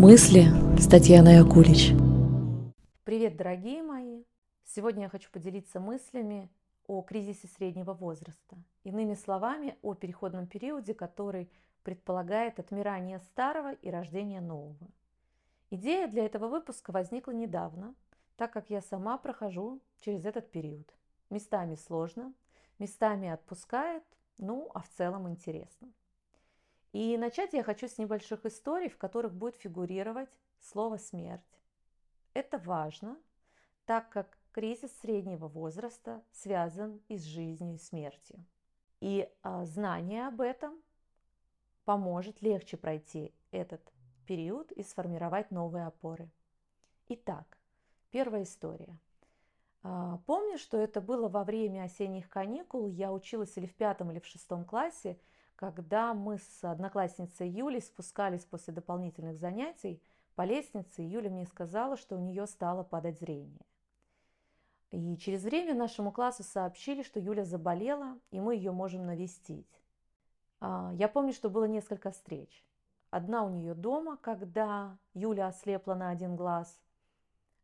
Мысли 0.00 0.44
с 0.78 0.86
Татьяной 0.86 1.40
Акулич. 1.40 1.90
Привет, 3.02 3.36
дорогие 3.36 3.82
мои! 3.82 4.22
Сегодня 4.64 5.02
я 5.02 5.08
хочу 5.08 5.28
поделиться 5.32 5.80
мыслями 5.80 6.48
о 6.86 7.02
кризисе 7.02 7.48
среднего 7.48 7.94
возраста. 7.94 8.56
Иными 8.84 9.14
словами, 9.14 9.76
о 9.82 9.94
переходном 9.94 10.46
периоде, 10.46 10.94
который 10.94 11.50
предполагает 11.82 12.60
отмирание 12.60 13.18
старого 13.18 13.72
и 13.72 13.90
рождение 13.90 14.40
нового. 14.40 14.86
Идея 15.70 16.06
для 16.06 16.26
этого 16.26 16.46
выпуска 16.46 16.92
возникла 16.92 17.32
недавно, 17.32 17.96
так 18.36 18.52
как 18.52 18.70
я 18.70 18.80
сама 18.80 19.18
прохожу 19.18 19.80
через 19.98 20.24
этот 20.24 20.52
период. 20.52 20.88
Местами 21.28 21.74
сложно, 21.74 22.32
местами 22.78 23.30
отпускает, 23.30 24.04
ну, 24.38 24.70
а 24.74 24.80
в 24.80 24.88
целом 24.90 25.28
интересно. 25.28 25.88
И 26.92 27.18
начать 27.18 27.52
я 27.52 27.62
хочу 27.62 27.86
с 27.86 27.98
небольших 27.98 28.46
историй, 28.46 28.88
в 28.88 28.96
которых 28.96 29.34
будет 29.34 29.56
фигурировать 29.56 30.30
слово 30.60 30.96
«смерть». 30.96 31.42
Это 32.32 32.58
важно, 32.58 33.18
так 33.84 34.08
как 34.08 34.38
кризис 34.52 34.96
среднего 35.00 35.48
возраста 35.48 36.22
связан 36.32 37.00
и 37.08 37.18
с 37.18 37.24
жизнью, 37.24 37.74
и 37.74 37.78
смертью. 37.78 38.44
И 39.00 39.30
а, 39.42 39.64
знание 39.64 40.28
об 40.28 40.40
этом 40.40 40.80
поможет 41.84 42.42
легче 42.42 42.76
пройти 42.76 43.34
этот 43.50 43.80
период 44.26 44.72
и 44.72 44.82
сформировать 44.82 45.50
новые 45.50 45.86
опоры. 45.86 46.30
Итак, 47.08 47.58
первая 48.10 48.42
история. 48.44 48.96
А, 49.82 50.18
помню, 50.26 50.58
что 50.58 50.78
это 50.78 51.00
было 51.00 51.28
во 51.28 51.44
время 51.44 51.84
осенних 51.84 52.28
каникул. 52.28 52.88
Я 52.88 53.12
училась 53.12 53.56
или 53.56 53.66
в 53.66 53.74
пятом, 53.74 54.10
или 54.10 54.20
в 54.20 54.26
шестом 54.26 54.64
классе– 54.64 55.18
когда 55.58 56.14
мы 56.14 56.38
с 56.38 56.62
одноклассницей 56.62 57.48
Юлей 57.48 57.82
спускались 57.82 58.44
после 58.44 58.72
дополнительных 58.72 59.36
занятий 59.36 60.00
по 60.36 60.42
лестнице, 60.42 61.02
Юля 61.02 61.30
мне 61.30 61.46
сказала, 61.46 61.96
что 61.96 62.14
у 62.14 62.20
нее 62.20 62.46
стало 62.46 62.84
падать 62.84 63.18
зрение. 63.18 63.66
И 64.92 65.16
через 65.16 65.42
время 65.42 65.74
нашему 65.74 66.12
классу 66.12 66.44
сообщили, 66.44 67.02
что 67.02 67.18
Юля 67.18 67.44
заболела, 67.44 68.20
и 68.30 68.38
мы 68.38 68.54
ее 68.54 68.70
можем 68.70 69.04
навестить. 69.04 69.82
А, 70.60 70.92
я 70.94 71.08
помню, 71.08 71.32
что 71.32 71.50
было 71.50 71.64
несколько 71.64 72.12
встреч. 72.12 72.64
Одна 73.10 73.42
у 73.42 73.50
нее 73.50 73.74
дома, 73.74 74.16
когда 74.16 74.96
Юля 75.12 75.48
ослепла 75.48 75.94
на 75.94 76.10
один 76.10 76.36
глаз, 76.36 76.80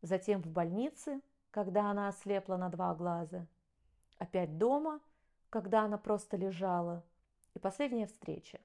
затем 0.02 0.42
в 0.42 0.48
больнице, 0.48 1.20
когда 1.52 1.92
она 1.92 2.08
ослепла 2.08 2.56
на 2.56 2.70
два 2.70 2.92
глаза, 2.96 3.46
опять 4.18 4.58
дома, 4.58 4.98
когда 5.48 5.84
она 5.84 5.96
просто 5.96 6.36
лежала– 6.36 7.04
и 7.54 7.58
последняя 7.58 8.06
встреча. 8.06 8.60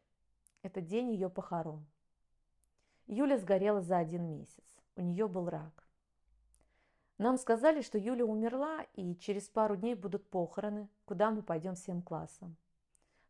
Это 0.62 0.82
день 0.82 1.12
ее 1.12 1.30
похорон. 1.30 1.86
Юля 3.08 3.38
сгорела 3.38 3.82
за 3.82 3.98
один 3.98 4.30
месяц. 4.30 4.64
У 4.96 5.02
нее 5.02 5.28
был 5.28 5.50
рак. 5.50 5.88
Нам 7.18 7.38
сказали, 7.38 7.82
что 7.82 7.98
Юля 7.98 8.26
умерла, 8.26 8.84
и 8.94 9.16
через 9.16 9.50
пару 9.50 9.76
дней 9.76 9.96
будут 9.96 10.30
похороны, 10.30 10.88
куда 11.06 11.32
мы 11.32 11.42
пойдем 11.42 11.76
всем 11.76 12.02
классом. 12.02 12.56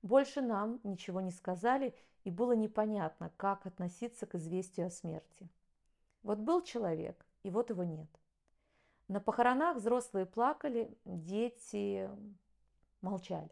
Больше 0.02 0.42
нам 0.42 0.80
ничего 0.84 1.22
не 1.22 1.32
сказали, 1.32 1.96
и 2.24 2.30
было 2.30 2.54
непонятно, 2.54 3.32
как 3.38 3.66
относиться 3.66 4.26
к 4.26 4.36
известию 4.36 4.88
о 4.88 4.92
смерти. 4.92 5.50
Вот 6.24 6.40
был 6.40 6.62
человек, 6.62 7.26
и 7.44 7.50
вот 7.50 7.70
его 7.70 7.84
нет. 7.84 8.10
На 9.08 9.20
похоронах 9.20 9.78
взрослые 9.78 10.26
плакали, 10.26 10.96
дети 11.06 12.10
молчали. 13.02 13.50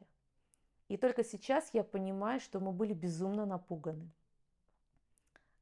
И 0.88 0.98
только 0.98 1.24
сейчас 1.24 1.70
я 1.74 1.84
понимаю, 1.84 2.40
что 2.40 2.60
мы 2.60 2.72
были 2.72 2.94
безумно 2.94 3.46
напуганы. 3.46 4.10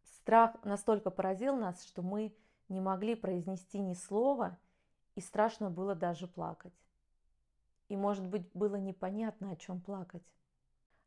Страх 0.04 0.56
настолько 0.64 1.10
поразил 1.10 1.56
нас, 1.56 1.84
что 1.84 2.02
мы 2.02 2.36
не 2.70 2.80
могли 2.80 3.16
произнести 3.16 3.80
ни 3.80 3.94
слова, 3.94 4.58
и 5.16 5.22
страшно 5.22 5.70
было 5.70 5.96
даже 5.96 6.28
плакать. 6.28 6.74
И, 7.90 7.96
может 7.96 8.28
быть, 8.28 8.50
было 8.54 8.76
непонятно, 8.76 9.52
о 9.52 9.56
чем 9.56 9.80
плакать. 9.80 10.24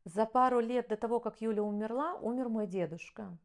За 0.05 0.25
пару 0.25 0.59
лет 0.59 0.87
до 0.87 0.97
того, 0.97 1.19
как 1.19 1.41
Юля 1.41 1.63
умерла, 1.63 2.15
умер 2.15 2.49
мой 2.49 2.67
дедушка. 2.67 3.37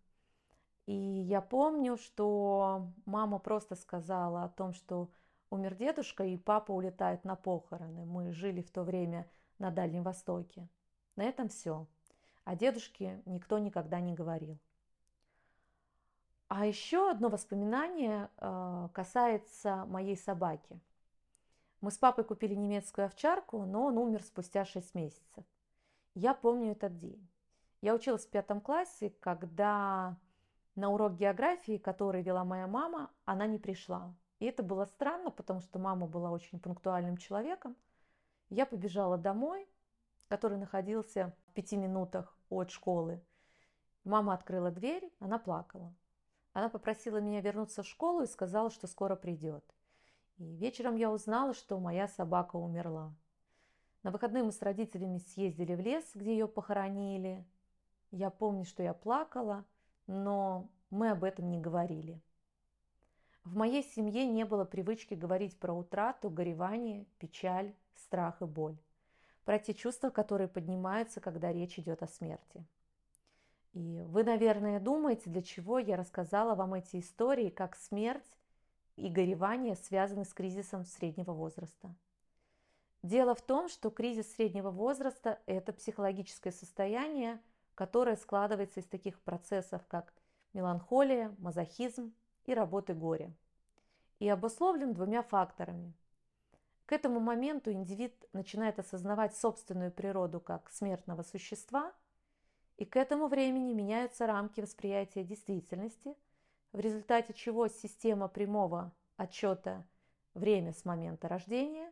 И 0.86 0.94
я 0.94 1.40
помню, 1.40 1.96
что 1.96 2.92
мама 3.04 3.38
просто 3.38 3.74
сказала 3.74 4.44
о 4.44 4.48
том, 4.48 4.72
что 4.72 5.10
умер 5.50 5.74
дедушка, 5.74 6.24
и 6.24 6.36
папа 6.36 6.72
улетает 6.72 7.24
на 7.24 7.36
похороны. 7.36 8.04
Мы 8.04 8.32
жили 8.32 8.62
в 8.62 8.70
то 8.70 8.82
время 8.82 9.28
на 9.58 9.70
Дальнем 9.70 10.02
Востоке. 10.02 10.68
На 11.16 11.22
этом 11.24 11.48
все. 11.48 11.86
О 12.44 12.56
дедушке 12.56 13.22
никто 13.24 13.58
никогда 13.58 14.00
не 14.00 14.14
говорил. 14.14 14.58
А 16.48 16.66
еще 16.66 17.10
одно 17.10 17.28
воспоминание 17.28 18.28
э, 18.38 18.88
касается 18.92 19.86
моей 19.86 20.16
собаки. 20.16 20.78
Мы 21.80 21.90
с 21.90 21.98
папой 21.98 22.24
купили 22.24 22.54
немецкую 22.54 23.06
овчарку, 23.06 23.64
но 23.64 23.86
он 23.86 23.98
умер 23.98 24.22
спустя 24.22 24.64
6 24.64 24.94
месяцев. 24.94 25.44
Я 26.14 26.34
помню 26.34 26.72
этот 26.72 26.96
день. 26.96 27.26
Я 27.80 27.94
училась 27.94 28.24
в 28.24 28.30
пятом 28.30 28.60
классе, 28.60 29.10
когда 29.20 30.16
на 30.74 30.90
урок 30.90 31.14
географии, 31.14 31.76
который 31.76 32.22
вела 32.22 32.44
моя 32.44 32.66
мама, 32.66 33.10
она 33.24 33.46
не 33.46 33.58
пришла. 33.58 34.14
И 34.38 34.46
это 34.46 34.62
было 34.62 34.84
странно, 34.86 35.30
потому 35.30 35.60
что 35.60 35.78
мама 35.78 36.06
была 36.06 36.30
очень 36.30 36.58
пунктуальным 36.58 37.16
человеком. 37.16 37.76
Я 38.48 38.66
побежала 38.66 39.18
домой, 39.18 39.68
который 40.34 40.58
находился 40.58 41.32
в 41.46 41.52
пяти 41.52 41.76
минутах 41.76 42.36
от 42.50 42.68
школы. 42.68 43.22
Мама 44.02 44.34
открыла 44.34 44.72
дверь, 44.72 45.08
она 45.20 45.38
плакала. 45.38 45.94
Она 46.52 46.68
попросила 46.68 47.18
меня 47.18 47.40
вернуться 47.40 47.84
в 47.84 47.86
школу 47.86 48.22
и 48.22 48.26
сказала, 48.26 48.68
что 48.70 48.88
скоро 48.88 49.14
придет. 49.14 49.64
И 50.38 50.56
вечером 50.56 50.96
я 50.96 51.12
узнала, 51.12 51.54
что 51.54 51.78
моя 51.78 52.08
собака 52.08 52.56
умерла. 52.56 53.14
На 54.02 54.10
выходные 54.10 54.42
мы 54.42 54.50
с 54.50 54.60
родителями 54.60 55.18
съездили 55.18 55.76
в 55.76 55.80
лес, 55.80 56.04
где 56.16 56.32
ее 56.32 56.48
похоронили. 56.48 57.46
Я 58.10 58.30
помню, 58.30 58.64
что 58.64 58.82
я 58.82 58.92
плакала, 58.92 59.64
но 60.08 60.68
мы 60.90 61.12
об 61.12 61.22
этом 61.22 61.48
не 61.48 61.60
говорили. 61.60 62.20
В 63.44 63.54
моей 63.54 63.84
семье 63.84 64.26
не 64.26 64.44
было 64.44 64.64
привычки 64.64 65.14
говорить 65.14 65.56
про 65.60 65.72
утрату, 65.72 66.28
горевание, 66.28 67.06
печаль, 67.20 67.72
страх 67.94 68.42
и 68.42 68.46
боль. 68.46 68.76
Про 69.44 69.58
те 69.58 69.74
чувства, 69.74 70.10
которые 70.10 70.48
поднимаются, 70.48 71.20
когда 71.20 71.52
речь 71.52 71.78
идет 71.78 72.02
о 72.02 72.06
смерти. 72.06 72.64
И 73.72 74.02
вы, 74.06 74.22
наверное, 74.22 74.80
думаете, 74.80 75.30
для 75.30 75.42
чего 75.42 75.78
я 75.78 75.96
рассказала 75.96 76.54
вам 76.54 76.74
эти 76.74 77.00
истории, 77.00 77.50
как 77.50 77.76
смерть 77.76 78.38
и 78.96 79.08
горевание 79.08 79.74
связаны 79.74 80.24
с 80.24 80.32
кризисом 80.32 80.84
среднего 80.84 81.32
возраста. 81.32 81.94
Дело 83.02 83.34
в 83.34 83.42
том, 83.42 83.68
что 83.68 83.90
кризис 83.90 84.32
среднего 84.34 84.70
возраста– 84.70 85.40
это 85.46 85.72
психологическое 85.72 86.52
состояние, 86.52 87.40
которое 87.74 88.16
складывается 88.16 88.80
из 88.80 88.86
таких 88.86 89.20
процессов, 89.20 89.84
как 89.88 90.14
меланхолия, 90.54 91.34
мазохизм 91.38 92.14
и 92.46 92.54
работы 92.54 92.94
горя. 92.94 93.34
И 94.20 94.28
обусловлен 94.28 94.94
двумя 94.94 95.22
факторами. 95.22 95.92
К 96.86 96.92
этому 96.92 97.18
моменту 97.18 97.72
индивид 97.72 98.14
начинает 98.32 98.78
осознавать 98.78 99.34
собственную 99.36 99.90
природу 99.90 100.38
как 100.38 100.70
смертного 100.70 101.22
существа, 101.22 101.94
и 102.76 102.84
к 102.84 102.96
этому 102.96 103.28
времени 103.28 103.72
меняются 103.72 104.26
рамки 104.26 104.60
восприятия 104.60 105.24
действительности, 105.24 106.14
в 106.72 106.80
результате 106.80 107.32
чего 107.32 107.68
система 107.68 108.28
прямого 108.28 108.92
отчета 109.16 109.86
время 110.34 110.72
с 110.72 110.84
момента 110.84 111.28
рождения 111.28 111.90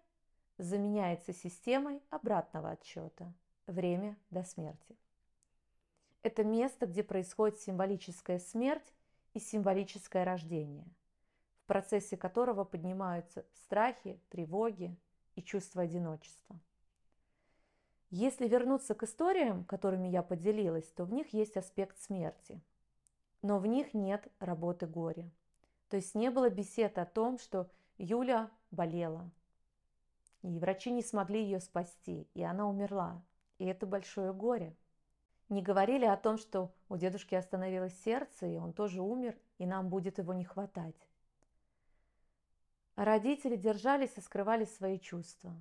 заменяется 0.58 1.32
системой 1.32 2.02
обратного 2.10 2.70
отчета 2.70 3.32
время 3.66 4.18
до 4.30 4.42
смерти. 4.42 4.96
Это 6.22 6.44
место, 6.44 6.86
где 6.86 7.02
происходит 7.02 7.58
символическая 7.60 8.38
смерть 8.38 8.92
и 9.32 9.38
символическое 9.38 10.24
рождение– 10.24 10.86
процессе 11.72 12.18
которого 12.18 12.64
поднимаются 12.64 13.46
страхи, 13.54 14.20
тревоги 14.28 14.94
и 15.36 15.42
чувство 15.42 15.80
одиночества. 15.80 16.60
Если 18.10 18.46
вернуться 18.46 18.94
к 18.94 19.04
историям, 19.04 19.64
которыми 19.64 20.08
я 20.08 20.22
поделилась, 20.22 20.84
то 20.88 21.06
в 21.06 21.12
них 21.14 21.32
есть 21.32 21.56
аспект 21.56 21.98
смерти, 21.98 22.60
но 23.40 23.58
в 23.58 23.66
них 23.66 23.94
нет 23.94 24.28
работы 24.38 24.86
горя. 24.86 25.30
То 25.88 25.96
есть 25.96 26.14
не 26.14 26.30
было 26.30 26.50
бесед 26.50 26.98
о 26.98 27.06
том, 27.06 27.38
что 27.38 27.70
Юля 27.96 28.50
болела, 28.70 29.30
и 30.42 30.58
врачи 30.58 30.90
не 30.90 31.02
смогли 31.02 31.42
ее 31.42 31.58
спасти, 31.58 32.28
и 32.34 32.42
она 32.42 32.68
умерла. 32.68 33.24
И 33.56 33.64
это 33.64 33.86
большое 33.86 34.34
горе. 34.34 34.76
Не 35.48 35.62
говорили 35.62 36.04
о 36.04 36.18
том, 36.18 36.36
что 36.36 36.70
у 36.90 36.98
дедушки 36.98 37.34
остановилось 37.34 37.98
сердце, 38.02 38.44
и 38.44 38.58
он 38.58 38.74
тоже 38.74 39.00
умер, 39.00 39.38
и 39.56 39.64
нам 39.64 39.88
будет 39.88 40.18
его 40.18 40.34
не 40.34 40.44
хватать. 40.44 41.08
Родители 42.96 43.56
держались 43.56 44.16
и 44.16 44.20
скрывали 44.20 44.66
свои 44.66 44.98
чувства, 44.98 45.54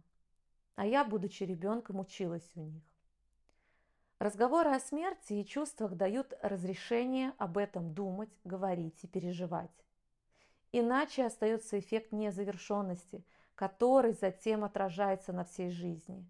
а 0.75 0.85
я, 0.85 1.05
будучи 1.05 1.43
ребенком, 1.43 1.99
училась 1.99 2.49
у 2.55 2.61
них. 2.61 2.83
Разговоры 4.19 4.69
о 4.69 4.79
смерти 4.79 5.33
и 5.33 5.45
чувствах 5.45 5.95
дают 5.95 6.33
разрешение 6.41 7.33
об 7.37 7.57
этом 7.57 7.93
думать, 7.93 8.29
говорить 8.43 9.03
и 9.03 9.07
переживать. 9.07 9.71
Иначе 10.71 11.25
остается 11.25 11.79
эффект 11.79 12.11
незавершенности, 12.11 13.25
который 13.55 14.13
затем 14.13 14.63
отражается 14.63 15.33
на 15.33 15.43
всей 15.43 15.71
жизни. 15.71 16.25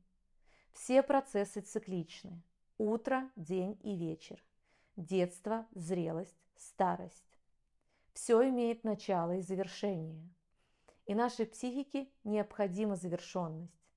Все 0.71 1.03
процессы 1.03 1.61
цикличны. 1.61 2.41
Утро, 2.77 3.29
день 3.35 3.77
и 3.83 3.95
вечер. 3.95 4.41
Детство, 4.95 5.67
зрелость, 5.71 6.37
старость. 6.55 7.39
Все 8.13 8.47
имеет 8.49 8.83
начало 8.83 9.37
и 9.37 9.41
завершение. 9.41 10.29
И 11.11 11.13
нашей 11.13 11.45
психике 11.45 12.07
необходима 12.23 12.95
завершенность. 12.95 13.91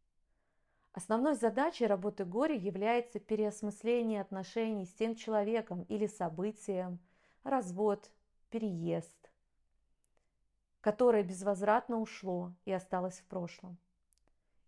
Основной 0.95 1.37
задачей 1.37 1.87
работы 1.87 2.25
горя 2.25 2.57
является 2.57 3.21
переосмысление 3.21 4.21
отношений 4.21 4.85
с 4.85 4.95
тем 4.95 5.15
человеком 5.15 5.85
или 5.85 6.09
событием, 6.09 6.99
развод, 7.45 8.11
переезд, 8.51 9.31
которое 10.81 11.23
безвозвратно 11.23 12.01
ушло 12.01 12.53
и 12.65 12.73
осталось 12.73 13.21
в 13.21 13.27
прошлом. 13.27 13.79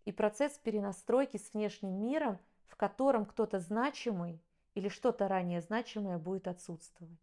И 0.05 0.13
процесс 0.13 0.57
перенастройки 0.57 1.35
с 1.35 1.53
внешним 1.53 1.99
миром, 1.99 2.39
в 2.67 2.77
котором 2.77 3.25
кто-то 3.25 3.59
значимый 3.59 4.41
или 4.73 4.87
что-то 4.87 5.27
ранее 5.27 5.59
значимое 5.59 6.17
будет 6.17 6.47
отсутствовать. 6.47 7.19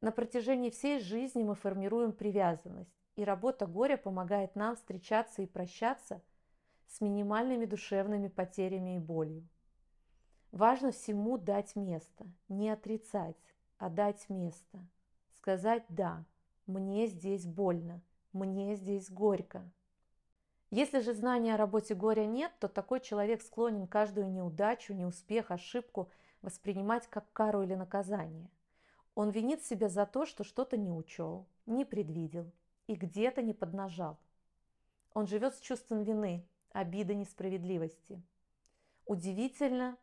На 0.00 0.12
протяжении 0.12 0.70
всей 0.70 0.98
жизни 0.98 1.42
мы 1.42 1.54
формируем 1.54 2.14
привязанность, 2.14 3.01
и 3.16 3.24
работа 3.24 3.66
горя 3.66 3.96
помогает 3.96 4.56
нам 4.56 4.76
встречаться 4.76 5.42
и 5.42 5.46
прощаться– 5.46 6.22
с 6.92 7.00
минимальными 7.00 7.64
душевными 7.64 8.28
потерями 8.28 8.96
и 8.96 8.98
болью. 8.98 9.48
Важно 10.50 10.92
всему 10.92 11.38
дать 11.38 11.74
место, 11.74 12.26
не 12.48 12.68
отрицать, 12.68 13.36
а 13.78 13.88
дать 13.88 14.28
место. 14.28 14.86
Сказать 15.36 15.84
«да», 15.88 16.24
мне 16.66 17.06
здесь 17.06 17.46
больно, 17.46 18.02
мне 18.34 18.76
здесь 18.76 19.10
горько. 19.10 19.64
Если 20.70 21.00
же 21.00 21.14
знания 21.14 21.54
о 21.54 21.58
работе 21.58 21.94
горя 21.94 22.26
нет, 22.26 22.52
то 22.60 22.68
такой 22.68 23.00
человек 23.00 23.40
склонен 23.40 23.86
каждую 23.86 24.30
неудачу, 24.30 24.92
неуспех, 24.92 25.50
ошибку 25.50 26.10
воспринимать 26.42 27.06
как 27.08 27.32
кару 27.32 27.62
или 27.62 27.74
наказание. 27.74 28.50
Он 29.14 29.30
винит 29.30 29.64
себя 29.64 29.88
за 29.88 30.04
то, 30.04 30.26
что 30.26 30.44
что-то 30.44 30.76
не 30.76 30.90
учел, 30.90 31.46
не 31.64 31.84
предвидел 31.86 32.52
и 32.86 32.94
где-то 32.94 33.42
не 33.42 33.54
поднажал. 33.54 34.18
Он 35.14 35.26
живет 35.26 35.54
с 35.54 35.60
чувством 35.60 36.02
вины, 36.02 36.46
обиды 36.72 37.14
несправедливости. 37.14 38.22
Удивительно, 39.04 39.96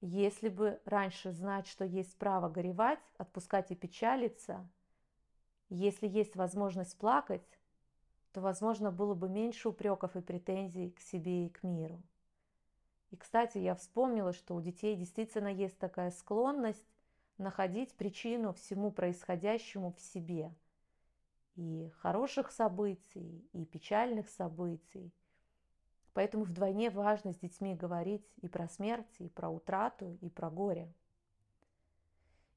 если 0.00 0.48
бы 0.48 0.80
раньше 0.84 1.32
знать, 1.32 1.66
что 1.66 1.84
есть 1.84 2.16
право 2.16 2.48
горевать, 2.48 3.00
отпускать 3.18 3.70
и 3.70 3.74
печалиться, 3.74 4.66
если 5.68 6.08
есть 6.08 6.36
возможность 6.36 6.96
плакать, 6.98 7.42
то, 8.32 8.40
возможно, 8.40 8.90
было 8.90 9.14
бы 9.14 9.28
меньше 9.28 9.68
упреков 9.68 10.16
и 10.16 10.20
претензий 10.20 10.90
к 10.90 11.00
себе 11.00 11.46
и 11.46 11.48
к 11.48 11.62
миру. 11.62 12.00
И, 13.10 13.16
кстати, 13.16 13.58
я 13.58 13.74
вспомнила, 13.74 14.32
что 14.32 14.54
у 14.54 14.60
детей 14.60 14.96
действительно 14.96 15.48
есть 15.48 15.78
такая 15.78 16.10
склонность 16.12 16.84
находить 17.38 17.94
причину 17.94 18.52
всему 18.52 18.92
происходящему 18.92 19.92
в 19.92 20.00
себе. 20.00 20.54
И 21.56 21.90
хороших 21.98 22.50
событий, 22.50 23.48
и 23.52 23.64
печальных 23.66 24.28
событий, 24.28 25.12
Поэтому 26.12 26.44
вдвойне 26.44 26.90
важно 26.90 27.32
с 27.32 27.36
детьми 27.36 27.74
говорить 27.74 28.26
и 28.42 28.48
про 28.48 28.68
смерть, 28.68 29.14
и 29.18 29.28
про 29.28 29.48
утрату, 29.48 30.18
и 30.20 30.28
про 30.28 30.50
горе. 30.50 30.92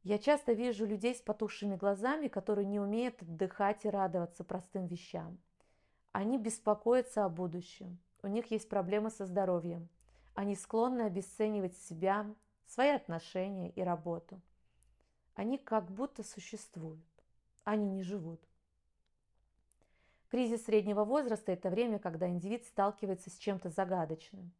Я 0.04 0.18
часто 0.18 0.54
вижу 0.54 0.86
людей 0.86 1.16
с 1.16 1.22
потухшими 1.22 1.76
глазами, 1.76 2.28
которые 2.28 2.66
не 2.66 2.80
умеют 2.80 3.22
отдыхать 3.22 3.86
и 3.86 3.90
радоваться 3.90 4.44
простым 4.44 4.88
вещам. 4.88 5.38
Они 6.12 6.38
беспокоятся 6.38 7.26
о 7.26 7.30
будущем, 7.30 8.00
у 8.22 8.28
них 8.28 8.52
есть 8.52 8.70
проблемы 8.70 9.10
со 9.10 9.26
здоровьем, 9.26 9.88
они 10.34 10.56
склонны 10.56 11.04
обесценивать 11.04 11.78
себя, 11.78 12.26
свои 12.66 12.90
отношения 12.90 13.70
и 13.70 13.82
работу. 13.82 14.42
Они 15.36 15.58
как 15.58 15.90
будто 15.92 16.24
существуют, 16.24 17.06
они 17.64 17.90
не 17.90 18.04
живут. 18.04 18.42
Кризис 20.34 20.66
среднего 20.66 21.04
возраста– 21.06 21.52
это 21.52 21.70
время, 21.70 22.00
когда 22.00 22.28
индивид 22.28 22.66
сталкивается 22.66 23.30
с 23.30 23.38
чем-то 23.38 23.70
загадочным. 23.70 24.52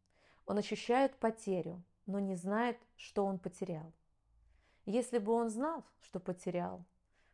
Он 0.46 0.58
ощущает 0.58 1.16
потерю, 1.16 1.82
но 2.06 2.20
не 2.20 2.36
знает, 2.36 2.78
что 2.94 3.26
он 3.26 3.40
потерял. 3.40 3.92
Если 4.86 5.18
бы 5.18 5.32
он 5.32 5.50
знал, 5.50 5.82
что 6.00 6.20
потерял, 6.20 6.84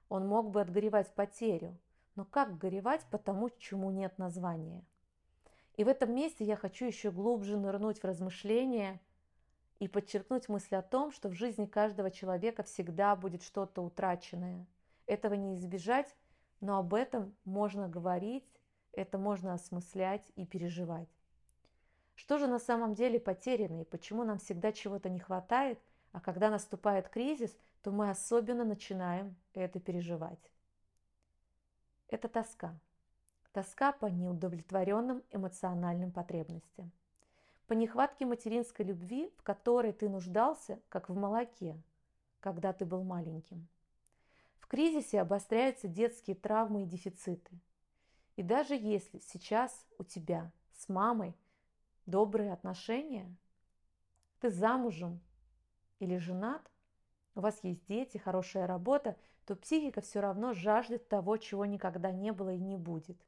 он 0.08 0.26
мог 0.26 0.48
бы 0.48 0.62
отгоревать 0.62 1.14
потерю, 1.14 1.76
но 2.14 2.24
как 2.24 2.56
горевать 2.56 3.04
по 3.10 3.18
тому, 3.18 3.50
чему 3.58 3.90
нет 3.90 4.16
названия? 4.16 4.86
И 5.76 5.84
в 5.84 5.88
этом 5.88 6.14
месте 6.14 6.42
я 6.42 6.56
хочу 6.56 6.86
еще 6.86 7.10
глубже 7.10 7.58
нырнуть 7.58 7.98
в 7.98 8.06
размышления 8.06 9.02
и 9.80 9.86
подчеркнуть 9.86 10.48
мысль 10.48 10.76
о 10.76 10.82
том, 10.82 11.12
что 11.12 11.28
в 11.28 11.34
жизни 11.34 11.66
каждого 11.66 12.10
человека 12.10 12.62
всегда 12.62 13.14
будет 13.16 13.42
что-то 13.42 13.82
утраченное. 13.82 14.66
Этого 15.04 15.34
не 15.34 15.56
избежать, 15.56 16.16
но 16.60 16.78
об 16.78 16.94
этом 16.94 17.34
можно 17.44 17.88
говорить, 17.88 18.44
это 18.92 19.18
можно 19.18 19.54
осмыслять 19.54 20.24
и 20.36 20.46
переживать. 20.46 21.08
Что 22.14 22.38
же 22.38 22.46
на 22.46 22.58
самом 22.58 22.94
деле 22.94 23.18
потеряно 23.18 23.80
и 23.80 23.84
почему 23.84 24.24
нам 24.24 24.38
всегда 24.38 24.72
чего-то 24.72 25.08
не 25.08 25.20
хватает, 25.20 25.78
а 26.12 26.20
когда 26.20 26.50
наступает 26.50 27.08
кризис, 27.08 27.56
то 27.82 27.92
мы 27.92 28.10
особенно 28.10 28.64
начинаем 28.64 29.36
это 29.54 29.80
переживать? 29.80 30.50
Это 32.08 32.28
тоска. 32.28 32.78
Тоска 33.52 33.92
по 33.92 34.06
неудовлетворенным 34.06 35.22
эмоциональным 35.30 36.12
потребностям. 36.12 36.92
По 37.66 37.72
нехватке 37.72 38.26
материнской 38.26 38.84
любви, 38.84 39.32
в 39.36 39.42
которой 39.42 39.92
ты 39.92 40.08
нуждался, 40.08 40.80
как 40.88 41.08
в 41.08 41.16
молоке, 41.16 41.80
когда 42.40 42.72
ты 42.72 42.84
был 42.84 43.02
маленьким 43.02 43.68
кризисе 44.70 45.20
обостряются 45.20 45.88
детские 45.88 46.36
травмы 46.36 46.84
и 46.84 46.86
дефициты. 46.86 47.50
И 48.36 48.42
даже 48.42 48.74
если 48.76 49.18
сейчас 49.18 49.84
у 49.98 50.04
тебя 50.04 50.52
с 50.72 50.88
мамой 50.88 51.34
добрые 52.06 52.52
отношения, 52.52 53.34
ты 54.38 54.50
замужем 54.50 55.20
или 55.98 56.16
женат, 56.18 56.62
у 57.34 57.40
вас 57.40 57.58
есть 57.64 57.84
дети, 57.86 58.16
хорошая 58.16 58.66
работа, 58.66 59.16
то 59.44 59.56
психика 59.56 60.00
все 60.00 60.20
равно 60.20 60.54
жаждет 60.54 61.08
того, 61.08 61.36
чего 61.36 61.66
никогда 61.66 62.12
не 62.12 62.32
было 62.32 62.54
и 62.54 62.58
не 62.58 62.76
будет. 62.76 63.18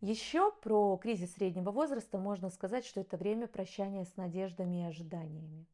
Еще 0.00 0.52
про 0.62 0.96
кризис 0.96 1.34
среднего 1.34 1.72
возраста 1.72 2.16
можно 2.16 2.48
сказать, 2.48 2.86
что 2.86 3.00
это 3.00 3.16
время 3.16 3.48
прощания 3.48 4.04
с 4.04 4.16
надеждами 4.16 4.82
и 4.82 4.86
ожиданиями. 4.86 5.66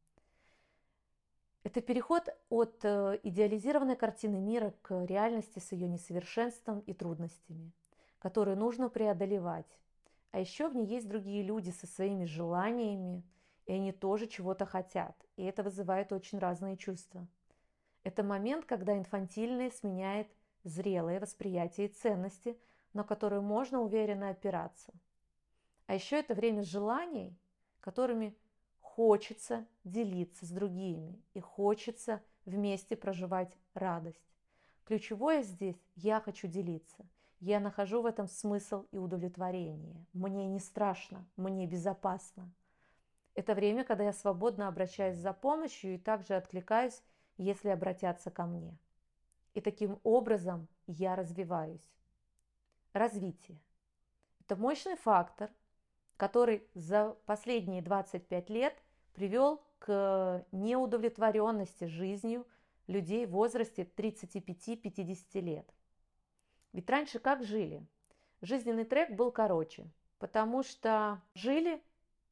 Это 1.67 1.81
переход 1.81 2.29
от 2.49 2.85
э, 2.85 3.19
идеализированной 3.25 3.97
картины 3.97 4.39
мира 4.39 4.73
к 4.83 5.05
реальности 5.05 5.59
с 5.59 5.73
ее 5.73 5.89
несовершенством 5.89 6.79
и 6.79 6.95
трудностями, 6.95 7.73
которые 8.21 8.55
нужно 8.55 8.89
преодолевать. 8.89 9.67
А 10.31 10.39
еще 10.39 10.69
в 10.69 10.77
ней 10.77 10.87
есть 10.87 11.09
другие 11.09 11.43
люди 11.43 11.71
со 11.71 11.89
своими 11.89 12.25
желаниями, 12.25 13.25
и 13.65 13.73
они 13.73 13.91
тоже 13.91 14.29
чего-то 14.29 14.65
хотят, 14.65 15.17
и 15.35 15.43
это 15.43 15.65
вызывает 15.65 16.13
очень 16.13 16.39
разные 16.39 16.77
чувства. 16.77 17.27
Это 18.05 18.23
момент, 18.23 18.65
когда 18.65 18.97
инфантильное 18.97 19.73
сменяет 19.73 20.29
зрелое 20.63 21.19
восприятие 21.19 21.89
и 21.89 21.93
ценности, 21.93 22.57
на 22.93 23.03
которые 23.03 23.41
можно 23.41 23.81
уверенно 23.81 24.29
опираться. 24.29 24.93
А 25.89 25.97
еще 25.97 26.21
это 26.21 26.35
время 26.35 26.63
желаний, 26.63 27.37
которыми 27.81 28.37
хочется 28.97 29.67
делиться 29.85 30.47
с 30.47 30.49
другими 30.49 31.23
и 31.35 31.41
хочется 31.41 32.23
вместе 32.47 32.97
проживать 32.97 33.55
радость. 33.75 34.25
Ключевое 34.87 35.43
здесь– 35.43 35.77
я 35.97 36.19
хочу 36.19 36.49
делиться. 36.49 37.05
Я 37.41 37.61
нахожу 37.61 38.01
в 38.01 38.07
этом 38.07 38.27
смысл 38.27 38.87
и 38.93 38.97
удовлетворение. 38.97 40.07
Мне 40.15 40.47
не 40.47 40.61
страшно, 40.61 41.29
мне 41.37 41.67
безопасно. 41.67 42.51
Это 43.35 43.55
время, 43.55 43.85
когда 43.85 44.05
я 44.05 44.15
свободно 44.15 44.67
обращаюсь 44.67 45.19
за 45.19 45.35
помощью 45.35 45.97
и 45.97 45.99
также 45.99 46.35
откликаюсь, 46.35 47.03
если 47.37 47.69
обратятся 47.69 48.31
ко 48.31 48.47
мне. 48.47 48.79
И 49.53 49.61
таким 49.61 50.01
образом 50.05 50.69
я 50.87 51.17
развиваюсь. 51.17 51.87
Развитие. 52.95 53.61
Это 54.41 54.57
мощный 54.57 54.97
фактор, 54.97 55.51
который 56.17 56.67
за 56.73 57.15
последние 57.27 57.83
25 57.83 58.49
лет 58.49 58.83
привел 59.17 59.63
к 59.79 60.47
неудовлетворенности 60.53 61.85
жизнью 61.85 62.47
людей 62.87 63.25
в 63.27 63.31
возрасте 63.31 63.83
35-50 63.97 65.41
лет. 65.41 65.75
Ведь 66.73 66.89
раньше 66.91 67.19
как 67.19 67.43
жили? 67.43 67.85
Жизненный 68.43 68.85
трек 68.85 69.11
был 69.13 69.33
короче, 69.33 69.91
потому 70.19 70.63
что 70.63 71.23
жили 71.35 71.83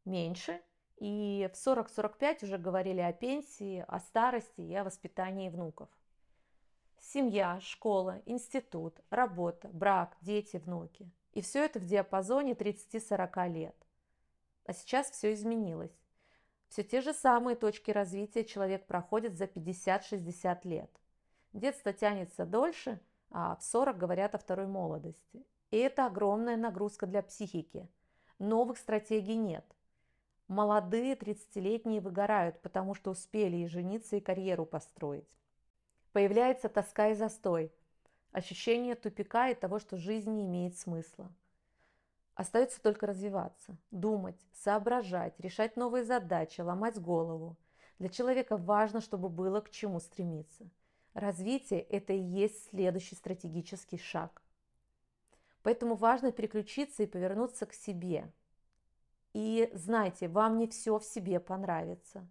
меньше 0.05 0.61
И 0.97 1.51
в 1.53 1.57
40-45 1.57 2.45
уже 2.45 2.59
говорили 2.59 3.01
о 3.01 3.13
пенсии, 3.13 3.85
о 3.89 3.99
старости 3.99 4.61
и 4.61 4.75
о 4.75 4.85
воспитании 4.85 5.49
внуков. 5.49 5.89
Семья, 7.01 7.59
школа, 7.61 8.23
институт, 8.27 9.01
работа, 9.11 9.69
брак, 9.69 10.17
дети, 10.21 10.59
внуки. 10.59 11.11
И 11.33 11.41
все 11.41 11.65
это 11.65 11.81
в 11.81 11.85
диапазоне 11.85 12.53
30-40 12.53 13.49
лет. 13.49 13.77
А 14.67 14.73
сейчас 14.73 15.11
все 15.11 15.33
изменилось. 15.33 16.04
Все 16.75 16.83
те 16.83 17.03
же 17.03 17.15
самые 17.15 17.55
точки 17.55 17.93
развития 17.93 18.45
человек 18.45 18.85
проходит 18.89 19.37
за 19.37 19.45
50-60 19.45 20.59
лет. 20.65 20.91
Детство 21.53 21.93
тянется 21.93 22.45
дольше, 22.47 22.99
а 23.31 23.55
в 23.55 23.63
40 23.63 23.97
говорят 23.97 24.35
о 24.35 24.39
второй 24.39 24.67
молодости. 24.67 25.47
И 25.71 25.77
это 25.77 26.07
огромная 26.07 26.57
нагрузка 26.57 27.07
для 27.07 27.23
психики. 27.23 27.89
Новых 28.41 28.79
стратегий 28.79 29.37
нет. 29.37 29.65
Молодые 30.49 31.15
30-летние 31.15 32.01
выгорают, 32.01 32.61
потому 32.61 32.95
что 32.95 33.13
успели 33.13 33.59
и 33.59 33.69
жениться, 33.69 34.17
и 34.17 34.21
карьеру 34.21 34.67
построить. 34.67 35.31
Появляется 36.11 36.69
тоска 36.69 37.11
и 37.11 37.15
застой, 37.15 37.73
ощущение 38.33 38.97
тупика 38.97 39.49
и 39.49 39.55
того, 39.55 39.79
что 39.79 39.97
жизнь 39.97 40.33
не 40.33 40.45
имеет 40.45 40.77
смысла. 40.77 41.33
Остается 42.35 42.83
только 42.83 43.07
развиваться, 43.07 43.77
думать, 43.91 44.41
соображать, 44.53 45.39
решать 45.39 45.77
новые 45.77 46.05
задачи, 46.05 46.61
ломать 46.61 47.01
голову. 47.01 47.57
Для 47.99 48.09
человека 48.09 48.57
важно, 48.57 49.01
чтобы 49.01 49.29
было 49.29 49.61
к 49.61 49.71
чему 49.71 50.01
стремиться. 50.01 50.69
Развитие– 51.15 51.81
это 51.91 52.13
и 52.13 52.19
есть 52.19 52.71
следующий 52.71 53.15
стратегический 53.15 53.99
шаг. 53.99 54.43
Поэтому 55.63 55.95
важно 55.95 56.33
переключиться 56.33 57.05
и 57.05 57.07
повернуться 57.07 57.67
к 57.67 57.73
себе. 57.73 58.33
И 59.33 59.71
знайте, 59.73 60.29
вам 60.29 60.59
не 60.59 60.67
все 60.67 60.99
в 60.99 61.05
себе 61.05 61.39
понравится. 61.39 62.29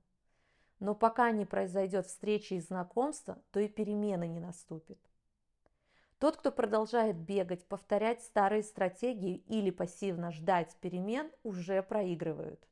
Но 0.79 0.95
пока 0.95 1.31
не 1.31 1.45
произойдет 1.45 2.07
встреча 2.07 2.55
и 2.55 2.59
знакомство, 2.59 3.41
то 3.51 3.61
и 3.61 3.69
перемены 3.69 4.27
не 4.27 4.41
наступит. 4.41 4.99
Тот, 6.23 6.37
кто 6.37 6.53
продолжает 6.53 7.17
бегать, 7.17 7.65
повторять 7.65 8.23
старые 8.23 8.63
стратегии 8.63 9.43
или 9.49 9.71
пассивно 9.71 10.31
ждать 10.31 10.73
перемен, 10.79 11.29
уже 11.43 11.83
проигрывают. 11.83 12.65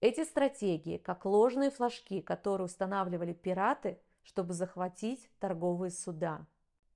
Эти 0.00 0.24
стратегии, 0.24 0.96
как 0.96 1.24
ложные 1.24 1.70
флажки, 1.70 2.20
которые 2.20 2.64
устанавливали 2.64 3.32
пираты, 3.32 4.00
чтобы 4.24 4.54
захватить 4.54 5.30
торговые 5.38 5.92
суда. 5.92 6.48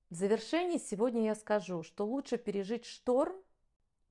В 0.09 0.15
завершении 0.15 0.79
сегодня 0.79 1.23
я 1.23 1.35
скажу, 1.35 1.81
что 1.81 2.05
лучше 2.05 2.35
пережить 2.35 2.83
шторм, 2.83 3.37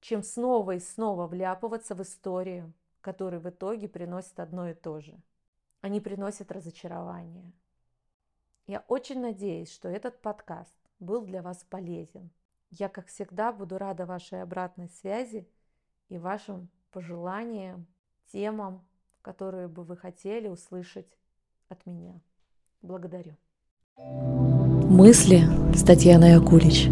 чем 0.01 0.23
снова 0.23 0.77
и 0.77 0.81
снова 0.81 1.27
вляпываться 1.27 1.95
в 1.95 2.01
историю, 2.01 2.73
которая 3.03 3.41
в 3.41 3.51
итоге 3.51 3.91
приносит 3.91 4.41
одно 4.41 4.71
и 4.71 4.73
то 4.73 5.01
же. 5.01 5.21
Они 5.83 6.01
приносят 6.01 6.51
разочарование. 6.51 7.53
Я 8.67 8.85
очень 8.89 9.21
надеюсь, 9.21 9.73
что 9.73 9.89
этот 9.89 10.21
подкаст 10.21 10.75
был 10.99 11.25
для 11.25 11.41
вас 11.41 11.65
полезен. 11.71 12.31
Я, 12.71 12.89
как 12.89 13.07
всегда, 13.07 13.53
буду 13.53 13.79
рада 13.79 14.07
вашей 14.07 14.43
обратной 14.43 14.89
связи 14.89 15.49
и 16.09 16.19
вашим 16.19 16.69
пожеланиям, 16.91 17.87
темам, 18.33 18.85
которые 19.23 19.69
бы 19.69 19.85
вы 19.85 19.97
хотели 19.97 20.49
услышать 20.49 21.07
от 21.69 21.87
меня. 21.87 22.21
Благодарю. 22.83 23.37
Мысли 23.97 25.43
с 25.75 25.85
Татьяной 25.85 26.37
Акулич. 26.37 26.89